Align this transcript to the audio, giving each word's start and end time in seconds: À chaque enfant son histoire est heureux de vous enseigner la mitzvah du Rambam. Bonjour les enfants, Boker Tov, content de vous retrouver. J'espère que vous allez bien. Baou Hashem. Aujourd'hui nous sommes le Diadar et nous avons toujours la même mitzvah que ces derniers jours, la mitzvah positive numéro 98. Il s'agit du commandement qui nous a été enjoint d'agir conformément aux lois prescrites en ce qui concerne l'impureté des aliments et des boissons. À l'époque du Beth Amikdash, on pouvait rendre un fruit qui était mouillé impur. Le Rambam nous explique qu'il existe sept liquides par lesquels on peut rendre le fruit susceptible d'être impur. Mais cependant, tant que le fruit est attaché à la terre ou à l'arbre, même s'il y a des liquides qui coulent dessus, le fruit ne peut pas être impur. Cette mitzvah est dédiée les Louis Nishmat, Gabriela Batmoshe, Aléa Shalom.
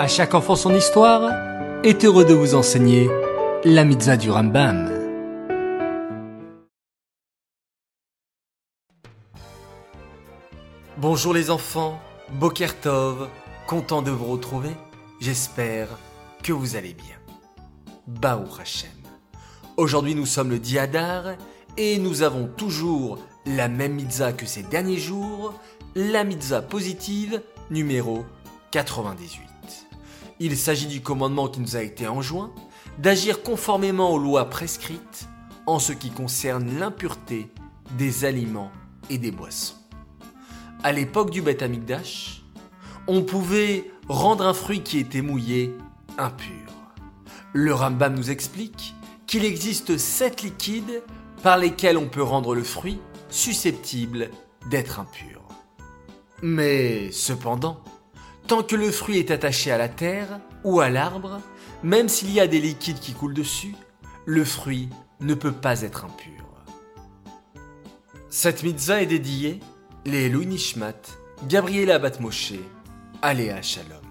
À 0.00 0.08
chaque 0.08 0.32
enfant 0.32 0.56
son 0.56 0.74
histoire 0.74 1.30
est 1.84 2.06
heureux 2.06 2.24
de 2.24 2.32
vous 2.32 2.54
enseigner 2.54 3.10
la 3.64 3.84
mitzvah 3.84 4.16
du 4.16 4.30
Rambam. 4.30 4.90
Bonjour 10.96 11.34
les 11.34 11.50
enfants, 11.50 12.00
Boker 12.30 12.80
Tov, 12.80 13.28
content 13.66 14.00
de 14.00 14.10
vous 14.10 14.24
retrouver. 14.24 14.70
J'espère 15.20 15.88
que 16.42 16.54
vous 16.54 16.76
allez 16.76 16.94
bien. 16.94 17.16
Baou 18.06 18.46
Hashem. 18.58 18.88
Aujourd'hui 19.76 20.14
nous 20.14 20.24
sommes 20.24 20.48
le 20.48 20.58
Diadar 20.58 21.34
et 21.76 21.98
nous 21.98 22.22
avons 22.22 22.46
toujours 22.46 23.18
la 23.44 23.68
même 23.68 23.96
mitzvah 23.96 24.32
que 24.32 24.46
ces 24.46 24.62
derniers 24.62 24.96
jours, 24.96 25.52
la 25.94 26.24
mitzvah 26.24 26.62
positive 26.62 27.42
numéro 27.70 28.24
98. 28.70 29.50
Il 30.42 30.56
s'agit 30.56 30.86
du 30.86 31.02
commandement 31.02 31.48
qui 31.48 31.60
nous 31.60 31.76
a 31.76 31.82
été 31.82 32.08
enjoint 32.08 32.50
d'agir 32.98 33.42
conformément 33.42 34.10
aux 34.10 34.18
lois 34.18 34.48
prescrites 34.48 35.28
en 35.66 35.78
ce 35.78 35.92
qui 35.92 36.10
concerne 36.10 36.78
l'impureté 36.78 37.48
des 37.98 38.24
aliments 38.24 38.72
et 39.10 39.18
des 39.18 39.32
boissons. 39.32 39.74
À 40.82 40.92
l'époque 40.92 41.30
du 41.30 41.42
Beth 41.42 41.60
Amikdash, 41.60 42.42
on 43.06 43.22
pouvait 43.22 43.90
rendre 44.08 44.46
un 44.46 44.54
fruit 44.54 44.82
qui 44.82 44.98
était 44.98 45.20
mouillé 45.20 45.74
impur. 46.16 46.72
Le 47.52 47.74
Rambam 47.74 48.14
nous 48.14 48.30
explique 48.30 48.94
qu'il 49.26 49.44
existe 49.44 49.98
sept 49.98 50.42
liquides 50.42 51.02
par 51.42 51.58
lesquels 51.58 51.98
on 51.98 52.08
peut 52.08 52.22
rendre 52.22 52.54
le 52.54 52.64
fruit 52.64 52.98
susceptible 53.28 54.30
d'être 54.70 55.00
impur. 55.00 55.42
Mais 56.42 57.12
cependant, 57.12 57.82
tant 58.50 58.64
que 58.64 58.74
le 58.74 58.90
fruit 58.90 59.18
est 59.18 59.30
attaché 59.30 59.70
à 59.70 59.78
la 59.78 59.88
terre 59.88 60.40
ou 60.64 60.80
à 60.80 60.88
l'arbre, 60.88 61.40
même 61.84 62.08
s'il 62.08 62.32
y 62.32 62.40
a 62.40 62.48
des 62.48 62.58
liquides 62.58 62.98
qui 62.98 63.12
coulent 63.12 63.32
dessus, 63.32 63.76
le 64.26 64.44
fruit 64.44 64.88
ne 65.20 65.34
peut 65.34 65.52
pas 65.52 65.82
être 65.82 66.04
impur. 66.04 66.44
Cette 68.28 68.64
mitzvah 68.64 69.02
est 69.02 69.06
dédiée 69.06 69.60
les 70.04 70.28
Louis 70.28 70.46
Nishmat, 70.46 71.00
Gabriela 71.46 72.00
Batmoshe, 72.00 72.54
Aléa 73.22 73.62
Shalom. 73.62 74.09